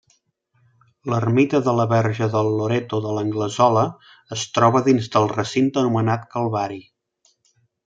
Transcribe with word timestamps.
L'ermita 1.13 1.59
de 1.67 1.75
la 1.79 1.85
Verge 1.91 2.29
del 2.35 2.49
Loreto 2.61 3.01
de 3.03 3.13
l'Anglesola 3.19 3.85
es 4.37 4.47
troba 4.57 4.83
dins 4.89 5.13
del 5.19 5.31
recinte 5.37 5.85
anomenat 5.85 6.27
Calvari. 6.35 6.83